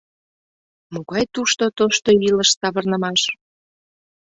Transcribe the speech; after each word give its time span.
—Могай 0.93 1.23
тушто 1.33 1.65
тошто 1.77 2.09
илыш 2.27 2.49
савырнымаш! 2.59 3.21